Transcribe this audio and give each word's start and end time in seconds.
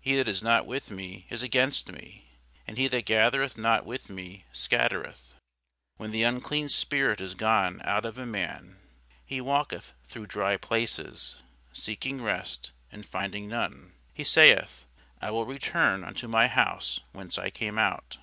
He 0.00 0.14
that 0.14 0.28
is 0.28 0.44
not 0.44 0.64
with 0.64 0.92
me 0.92 1.26
is 1.28 1.42
against 1.42 1.90
me: 1.90 2.28
and 2.68 2.78
he 2.78 2.86
that 2.86 3.04
gathereth 3.04 3.58
not 3.58 3.84
with 3.84 4.08
me 4.08 4.44
scattereth. 4.52 5.34
When 5.96 6.12
the 6.12 6.22
unclean 6.22 6.68
spirit 6.68 7.20
is 7.20 7.34
gone 7.34 7.80
out 7.82 8.06
of 8.06 8.16
a 8.16 8.24
man, 8.26 8.76
he 9.26 9.40
walketh 9.40 9.92
through 10.04 10.28
dry 10.28 10.56
places, 10.56 11.42
seeking 11.72 12.22
rest; 12.22 12.70
and 12.92 13.04
finding 13.04 13.48
none, 13.48 13.94
he 14.14 14.22
saith, 14.22 14.84
I 15.20 15.32
will 15.32 15.46
return 15.46 16.04
unto 16.04 16.28
my 16.28 16.46
house 16.46 17.00
whence 17.10 17.36
I 17.36 17.50
came 17.50 17.76
out. 17.76 18.18